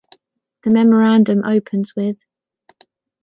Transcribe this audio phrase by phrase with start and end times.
[0.63, 2.17] The memorandum opens with:'